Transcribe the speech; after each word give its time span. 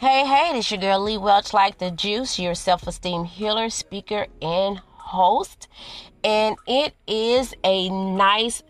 Hey, 0.00 0.24
hey, 0.24 0.54
this 0.54 0.70
your 0.70 0.80
girl 0.80 1.00
Lee 1.00 1.18
Welch, 1.18 1.52
like 1.52 1.76
the 1.76 1.90
juice, 1.90 2.38
your 2.38 2.54
self 2.54 2.86
esteem 2.86 3.24
healer, 3.24 3.68
speaker, 3.68 4.28
and 4.40 4.78
host. 4.78 5.68
And 6.24 6.56
it 6.66 6.94
is 7.06 7.52
a 7.64 7.90
nice 7.90 8.62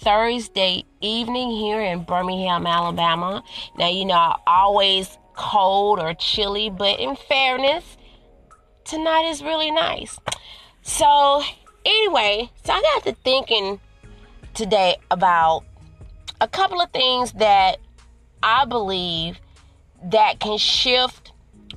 Thursday 0.00 0.86
evening 1.02 1.50
here 1.50 1.78
in 1.82 2.04
Birmingham, 2.04 2.66
Alabama. 2.66 3.42
Now, 3.76 3.90
you 3.90 4.06
know, 4.06 4.36
always 4.46 5.18
cold 5.34 6.00
or 6.00 6.14
chilly, 6.14 6.70
but 6.70 6.98
in 6.98 7.16
fairness, 7.16 7.98
tonight 8.86 9.28
is 9.28 9.42
really 9.42 9.70
nice. 9.70 10.18
So, 10.80 11.42
anyway, 11.84 12.50
so 12.64 12.72
I 12.72 12.80
got 12.80 13.04
to 13.04 13.14
thinking 13.24 13.78
today 14.54 14.96
about 15.10 15.66
a 16.40 16.48
couple 16.48 16.80
of 16.80 16.90
things 16.92 17.32
that 17.32 17.76
I 18.42 18.64
believe 18.64 19.38
that 20.04 20.40
can 20.40 20.58
shift 20.58 21.32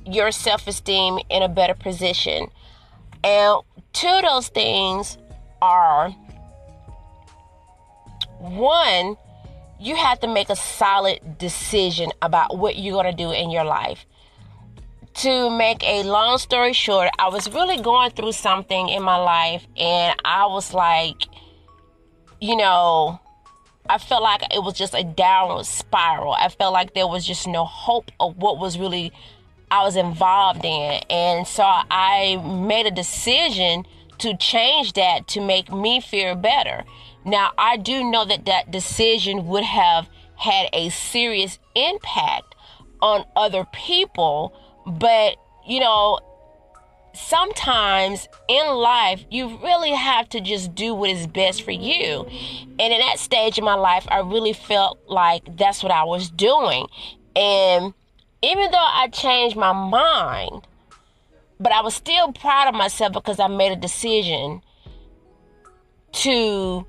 your 0.06 0.30
self 0.30 0.66
esteem 0.66 1.18
in 1.30 1.42
a 1.42 1.48
better 1.48 1.74
position. 1.74 2.48
And 3.24 3.58
two 3.92 4.08
of 4.08 4.22
those 4.22 4.48
things 4.48 5.18
are 5.60 6.10
one, 8.38 9.16
you 9.80 9.96
have 9.96 10.20
to 10.20 10.28
make 10.28 10.50
a 10.50 10.56
solid 10.56 11.38
decision 11.38 12.10
about 12.20 12.58
what 12.58 12.76
you're 12.76 13.00
going 13.00 13.14
to 13.14 13.16
do 13.16 13.30
in 13.30 13.50
your 13.50 13.64
life. 13.64 14.04
To 15.14 15.50
make 15.50 15.84
a 15.84 16.02
long 16.04 16.38
story 16.38 16.72
short, 16.72 17.10
I 17.18 17.28
was 17.28 17.52
really 17.52 17.80
going 17.80 18.10
through 18.12 18.32
something 18.32 18.88
in 18.88 19.02
my 19.02 19.16
life, 19.16 19.66
and 19.76 20.18
I 20.24 20.46
was 20.46 20.72
like, 20.72 21.22
you 22.40 22.56
know, 22.56 23.20
I 23.88 23.98
felt 23.98 24.22
like 24.22 24.42
it 24.54 24.62
was 24.62 24.74
just 24.74 24.94
a 24.94 25.02
downward 25.04 25.66
spiral. 25.66 26.32
I 26.32 26.48
felt 26.48 26.72
like 26.72 26.94
there 26.94 27.06
was 27.06 27.26
just 27.26 27.46
no 27.46 27.64
hope 27.64 28.10
of 28.20 28.36
what 28.36 28.58
was 28.58 28.78
really 28.78 29.12
I 29.70 29.82
was 29.84 29.96
involved 29.96 30.64
in. 30.64 31.00
And 31.10 31.46
so 31.46 31.64
I 31.64 32.36
made 32.44 32.86
a 32.86 32.90
decision 32.90 33.86
to 34.18 34.36
change 34.36 34.92
that 34.92 35.26
to 35.28 35.40
make 35.40 35.72
me 35.72 36.00
feel 36.00 36.34
better. 36.34 36.84
Now, 37.24 37.52
I 37.56 37.76
do 37.76 38.04
know 38.04 38.24
that 38.24 38.44
that 38.46 38.70
decision 38.70 39.46
would 39.46 39.64
have 39.64 40.08
had 40.36 40.68
a 40.72 40.90
serious 40.90 41.58
impact 41.74 42.54
on 43.00 43.24
other 43.34 43.66
people, 43.72 44.52
but 44.86 45.36
you 45.66 45.80
know, 45.80 46.20
sometimes 47.14 48.28
in 48.48 48.66
life 48.74 49.24
you 49.30 49.58
really 49.62 49.92
have 49.92 50.28
to 50.30 50.40
just 50.40 50.74
do 50.74 50.94
what 50.94 51.10
is 51.10 51.26
best 51.26 51.62
for 51.62 51.70
you. 51.70 52.26
And 52.78 52.92
in 52.92 53.00
that 53.00 53.18
stage 53.18 53.58
of 53.58 53.64
my 53.64 53.74
life, 53.74 54.06
I 54.10 54.20
really 54.20 54.52
felt 54.52 54.98
like 55.06 55.56
that's 55.56 55.82
what 55.82 55.92
I 55.92 56.04
was 56.04 56.30
doing. 56.30 56.86
And 57.36 57.94
even 58.42 58.70
though 58.70 58.78
I 58.78 59.08
changed 59.08 59.56
my 59.56 59.72
mind, 59.72 60.66
but 61.60 61.72
I 61.72 61.80
was 61.82 61.94
still 61.94 62.32
proud 62.32 62.68
of 62.68 62.74
myself 62.74 63.12
because 63.12 63.38
I 63.38 63.46
made 63.46 63.72
a 63.72 63.76
decision 63.76 64.62
to 66.12 66.86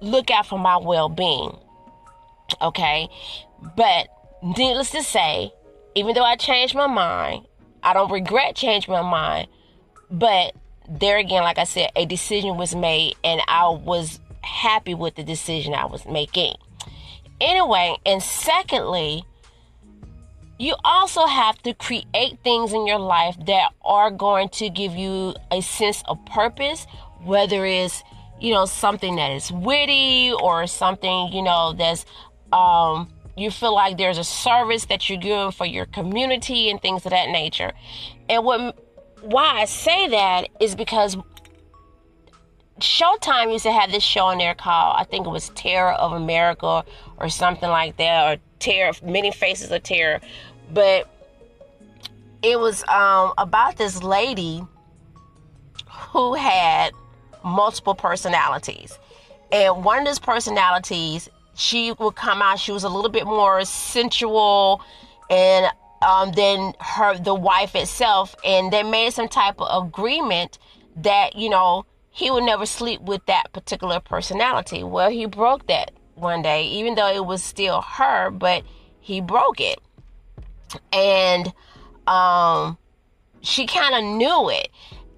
look 0.00 0.30
out 0.30 0.46
for 0.46 0.58
my 0.58 0.76
well 0.78 1.08
being. 1.08 1.56
Okay? 2.60 3.08
But 3.76 4.08
needless 4.42 4.90
to 4.90 5.02
say, 5.02 5.52
even 5.94 6.14
though 6.14 6.24
I 6.24 6.36
changed 6.36 6.74
my 6.74 6.86
mind, 6.86 7.46
I 7.82 7.92
don't 7.92 8.10
regret 8.10 8.56
changing 8.56 8.92
my 8.92 9.02
mind. 9.02 9.48
But 10.10 10.54
there 10.88 11.18
again, 11.18 11.42
like 11.42 11.58
I 11.58 11.64
said, 11.64 11.90
a 11.94 12.04
decision 12.04 12.56
was 12.56 12.74
made 12.74 13.14
and 13.22 13.40
I 13.46 13.68
was 13.68 14.20
happy 14.42 14.94
with 14.94 15.14
the 15.14 15.22
decision 15.22 15.74
I 15.74 15.86
was 15.86 16.04
making. 16.06 16.56
Anyway, 17.40 17.96
and 18.04 18.22
secondly, 18.22 19.24
you 20.58 20.74
also 20.84 21.24
have 21.24 21.62
to 21.62 21.72
create 21.72 22.38
things 22.44 22.72
in 22.72 22.86
your 22.86 22.98
life 22.98 23.34
that 23.46 23.72
are 23.82 24.10
going 24.10 24.50
to 24.50 24.68
give 24.68 24.94
you 24.94 25.34
a 25.50 25.62
sense 25.62 26.02
of 26.06 26.22
purpose, 26.26 26.86
whether 27.22 27.64
it's, 27.64 28.02
you 28.40 28.52
know, 28.52 28.66
something 28.66 29.16
that 29.16 29.30
is 29.30 29.50
witty 29.50 30.32
or 30.32 30.66
something, 30.66 31.32
you 31.32 31.42
know, 31.42 31.72
that's 31.72 32.04
um 32.52 33.08
you 33.40 33.50
feel 33.50 33.74
like 33.74 33.96
there's 33.96 34.18
a 34.18 34.24
service 34.24 34.86
that 34.86 35.08
you're 35.08 35.18
doing 35.18 35.50
for 35.50 35.66
your 35.66 35.86
community 35.86 36.70
and 36.70 36.80
things 36.80 37.04
of 37.06 37.10
that 37.10 37.28
nature. 37.28 37.72
And 38.28 38.44
what 38.44 38.78
why 39.22 39.60
I 39.60 39.64
say 39.66 40.08
that 40.08 40.48
is 40.60 40.74
because 40.74 41.16
Showtime 42.78 43.52
used 43.52 43.64
to 43.64 43.72
have 43.72 43.92
this 43.92 44.02
show 44.02 44.26
on 44.26 44.38
there 44.38 44.54
called 44.54 44.96
I 44.98 45.04
think 45.04 45.26
it 45.26 45.30
was 45.30 45.50
Terror 45.50 45.92
of 45.92 46.12
America 46.12 46.84
or 47.18 47.28
something 47.28 47.68
like 47.68 47.96
that 47.98 48.32
or 48.32 48.40
Terror 48.58 48.92
Many 49.02 49.32
Faces 49.32 49.70
of 49.70 49.82
Terror. 49.82 50.20
But 50.72 51.08
it 52.42 52.58
was 52.58 52.82
um, 52.88 53.32
about 53.36 53.76
this 53.76 54.02
lady 54.02 54.62
who 55.88 56.34
had 56.34 56.92
multiple 57.44 57.94
personalities. 57.94 58.98
And 59.52 59.84
one 59.84 59.98
of 59.98 60.04
those 60.06 60.18
personalities 60.18 61.28
she 61.54 61.92
would 61.92 62.14
come 62.14 62.42
out. 62.42 62.58
She 62.58 62.72
was 62.72 62.84
a 62.84 62.88
little 62.88 63.10
bit 63.10 63.26
more 63.26 63.64
sensual, 63.64 64.82
and 65.28 65.70
um, 66.02 66.32
than 66.32 66.74
her 66.80 67.18
the 67.18 67.34
wife 67.34 67.74
itself, 67.74 68.34
and 68.44 68.72
they 68.72 68.82
made 68.82 69.12
some 69.12 69.28
type 69.28 69.60
of 69.60 69.86
agreement 69.88 70.58
that 70.96 71.36
you 71.36 71.48
know 71.48 71.84
he 72.10 72.30
would 72.30 72.44
never 72.44 72.66
sleep 72.66 73.00
with 73.02 73.24
that 73.26 73.52
particular 73.52 74.00
personality. 74.00 74.82
Well, 74.82 75.10
he 75.10 75.26
broke 75.26 75.66
that 75.68 75.92
one 76.14 76.42
day, 76.42 76.64
even 76.64 76.94
though 76.94 77.12
it 77.12 77.24
was 77.24 77.42
still 77.42 77.82
her, 77.82 78.30
but 78.30 78.64
he 79.00 79.20
broke 79.20 79.60
it, 79.60 79.78
and 80.92 81.52
um, 82.06 82.78
she 83.40 83.66
kind 83.66 83.94
of 83.94 84.04
knew 84.04 84.50
it. 84.50 84.68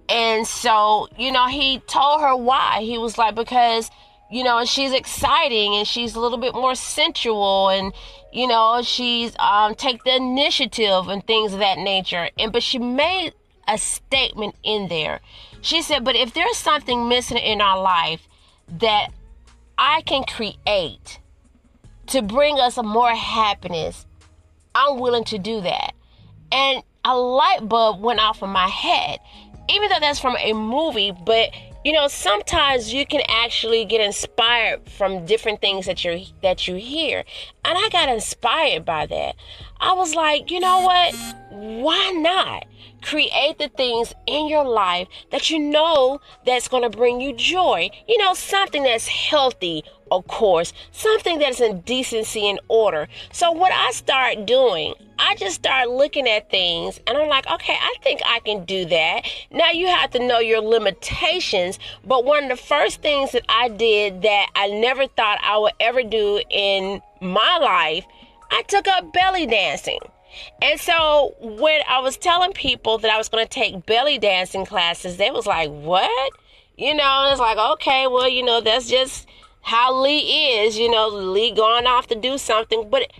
And 0.08 0.46
so, 0.46 1.08
you 1.16 1.32
know, 1.32 1.46
he 1.46 1.78
told 1.80 2.20
her 2.20 2.36
why. 2.36 2.82
He 2.82 2.98
was 2.98 3.16
like, 3.16 3.34
because 3.34 3.90
you 4.32 4.42
know, 4.42 4.56
and 4.56 4.68
she's 4.68 4.92
exciting 4.92 5.74
and 5.74 5.86
she's 5.86 6.14
a 6.14 6.20
little 6.20 6.38
bit 6.38 6.54
more 6.54 6.74
sensual 6.74 7.68
and 7.68 7.92
you 8.32 8.46
know, 8.46 8.80
she's 8.82 9.36
um 9.38 9.74
take 9.74 10.02
the 10.04 10.16
initiative 10.16 11.08
and 11.08 11.24
things 11.26 11.52
of 11.52 11.58
that 11.58 11.76
nature. 11.76 12.30
And 12.38 12.50
but 12.50 12.62
she 12.62 12.78
made 12.78 13.34
a 13.68 13.76
statement 13.76 14.56
in 14.64 14.88
there. 14.88 15.20
She 15.60 15.82
said, 15.82 16.02
"But 16.02 16.16
if 16.16 16.32
there's 16.32 16.56
something 16.56 17.08
missing 17.08 17.36
in 17.36 17.60
our 17.60 17.80
life 17.80 18.26
that 18.78 19.08
I 19.76 20.00
can 20.00 20.24
create 20.24 21.20
to 22.06 22.22
bring 22.22 22.58
us 22.58 22.78
more 22.82 23.14
happiness, 23.14 24.06
I'm 24.74 24.98
willing 24.98 25.24
to 25.24 25.38
do 25.38 25.60
that." 25.60 25.92
And 26.50 26.82
a 27.04 27.16
light 27.16 27.68
bulb 27.68 28.00
went 28.00 28.20
off 28.20 28.42
in 28.42 28.48
my 28.48 28.68
head. 28.68 29.20
Even 29.68 29.90
though 29.90 30.00
that's 30.00 30.18
from 30.18 30.36
a 30.38 30.54
movie, 30.54 31.12
but 31.12 31.50
you 31.84 31.92
know 31.92 32.08
sometimes 32.08 32.92
you 32.92 33.06
can 33.06 33.20
actually 33.28 33.84
get 33.84 34.00
inspired 34.00 34.88
from 34.88 35.24
different 35.26 35.60
things 35.60 35.86
that 35.86 36.04
you 36.04 36.26
that 36.42 36.68
you 36.68 36.74
hear. 36.76 37.24
And 37.64 37.78
i 37.78 37.88
got 37.90 38.08
inspired 38.08 38.84
by 38.84 39.06
that 39.06 39.36
i 39.82 39.92
was 39.92 40.14
like 40.14 40.50
you 40.50 40.60
know 40.60 40.80
what 40.80 41.14
why 41.50 42.10
not 42.16 42.64
create 43.02 43.58
the 43.58 43.68
things 43.68 44.14
in 44.26 44.48
your 44.48 44.64
life 44.64 45.08
that 45.30 45.50
you 45.50 45.58
know 45.58 46.20
that's 46.46 46.68
going 46.68 46.82
to 46.82 46.96
bring 46.96 47.20
you 47.20 47.34
joy 47.34 47.90
you 48.08 48.16
know 48.18 48.32
something 48.32 48.84
that's 48.84 49.08
healthy 49.08 49.82
of 50.10 50.26
course 50.28 50.72
something 50.92 51.38
that's 51.38 51.60
in 51.60 51.80
decency 51.80 52.48
and 52.48 52.60
order 52.68 53.08
so 53.32 53.50
what 53.50 53.72
i 53.72 53.90
start 53.90 54.46
doing 54.46 54.94
I 55.24 55.36
just 55.36 55.54
start 55.54 55.88
looking 55.88 56.28
at 56.28 56.50
things 56.50 56.98
and 57.06 57.16
I'm 57.16 57.28
like, 57.28 57.48
okay, 57.48 57.76
I 57.80 57.94
think 58.02 58.20
I 58.26 58.40
can 58.40 58.64
do 58.64 58.84
that. 58.86 59.22
Now 59.52 59.70
you 59.70 59.86
have 59.86 60.10
to 60.10 60.18
know 60.18 60.40
your 60.40 60.60
limitations. 60.60 61.78
But 62.04 62.24
one 62.24 62.44
of 62.44 62.50
the 62.50 62.56
first 62.56 63.02
things 63.02 63.30
that 63.32 63.44
I 63.48 63.68
did 63.68 64.22
that 64.22 64.50
I 64.56 64.68
never 64.68 65.06
thought 65.06 65.38
I 65.42 65.58
would 65.58 65.74
ever 65.78 66.02
do 66.02 66.42
in 66.50 67.00
my 67.20 67.58
life, 67.62 68.04
I 68.52 68.62
took 68.62 68.86
up 68.86 69.12
belly 69.12 69.46
dancing. 69.46 69.98
And 70.60 70.78
so 70.78 71.34
when 71.40 71.80
I 71.88 72.00
was 72.00 72.16
telling 72.16 72.52
people 72.52 72.98
that 72.98 73.10
I 73.10 73.18
was 73.18 73.28
going 73.28 73.44
to 73.44 73.50
take 73.50 73.86
belly 73.86 74.18
dancing 74.18 74.64
classes, 74.66 75.16
they 75.16 75.30
was 75.30 75.46
like, 75.46 75.70
"What?" 75.70 76.32
You 76.76 76.94
know, 76.94 77.28
it's 77.30 77.40
like, 77.40 77.58
"Okay, 77.58 78.06
well, 78.06 78.28
you 78.28 78.42
know, 78.42 78.60
that's 78.60 78.88
just 78.88 79.26
how 79.62 79.94
Lee 79.94 80.20
is, 80.20 80.78
you 80.78 80.90
know, 80.90 81.08
Lee 81.08 81.52
going 81.52 81.86
off 81.86 82.06
to 82.08 82.14
do 82.14 82.38
something." 82.38 82.88
But 82.90 83.10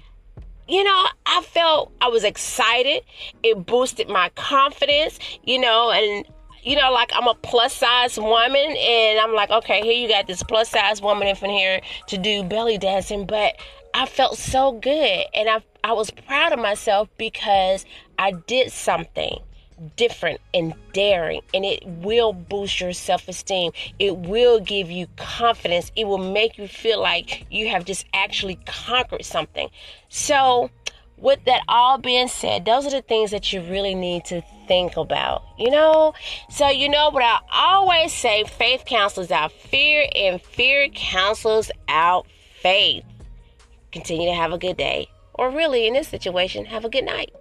you 0.68 0.84
know, 0.84 1.06
I 1.26 1.42
felt 1.42 1.92
I 2.00 2.08
was 2.08 2.24
excited. 2.24 3.02
It 3.42 3.66
boosted 3.66 4.08
my 4.08 4.30
confidence, 4.30 5.18
you 5.44 5.58
know, 5.58 5.90
and 5.90 6.24
you 6.62 6.76
know, 6.76 6.92
like 6.92 7.10
I'm 7.14 7.26
a 7.26 7.34
plus 7.34 7.74
size 7.74 8.18
woman, 8.18 8.76
and 8.78 9.18
I'm 9.18 9.34
like, 9.34 9.50
okay, 9.50 9.82
here 9.82 9.92
you 9.92 10.08
got 10.08 10.26
this 10.26 10.42
plus 10.42 10.70
size 10.70 11.02
woman 11.02 11.26
in 11.28 11.50
here 11.50 11.80
to 12.08 12.18
do 12.18 12.44
belly 12.44 12.78
dancing, 12.78 13.26
but 13.26 13.54
I 13.94 14.06
felt 14.06 14.38
so 14.38 14.72
good 14.72 15.24
and 15.34 15.48
I 15.48 15.62
I 15.84 15.92
was 15.94 16.10
proud 16.10 16.52
of 16.52 16.60
myself 16.60 17.08
because 17.18 17.84
I 18.18 18.32
did 18.32 18.70
something 18.70 19.40
different 19.96 20.40
and 20.54 20.74
daring 20.92 21.40
and 21.52 21.64
it 21.64 21.84
will 21.84 22.32
boost 22.32 22.80
your 22.80 22.92
self-esteem. 22.92 23.72
It 23.98 24.16
will 24.16 24.60
give 24.60 24.90
you 24.90 25.08
confidence. 25.16 25.90
It 25.96 26.06
will 26.06 26.18
make 26.18 26.56
you 26.56 26.68
feel 26.68 27.00
like 27.00 27.46
you 27.50 27.68
have 27.68 27.84
just 27.84 28.06
actually 28.14 28.60
conquered 28.64 29.24
something. 29.24 29.70
So 30.08 30.70
with 31.16 31.44
that 31.44 31.62
all 31.68 31.98
being 31.98 32.28
said 32.28 32.64
those 32.64 32.84
are 32.86 32.90
the 32.90 33.02
things 33.02 33.30
that 33.30 33.52
you 33.52 33.60
really 33.62 33.94
need 33.94 34.24
to 34.24 34.42
think 34.66 34.96
about 34.96 35.44
you 35.56 35.70
know? 35.70 36.12
So 36.50 36.68
you 36.68 36.88
know 36.88 37.10
what 37.10 37.22
i 37.22 37.38
always 37.52 38.12
say 38.12 38.44
faith 38.44 38.84
counsels 38.84 39.30
out. 39.30 39.52
Fear 39.52 40.08
and 40.14 40.42
fear 40.42 40.88
counsels 40.88 41.70
out 41.88 42.26
faith. 42.60 43.04
Continue 43.92 44.28
to 44.30 44.34
have 44.34 44.52
a 44.52 44.58
good 44.58 44.78
day, 44.78 45.10
or 45.34 45.50
really 45.50 45.86
in 45.86 45.92
this 45.92 46.08
situation, 46.08 46.64
have 46.64 46.86
a 46.86 46.88
good 46.88 47.04
night. 47.04 47.34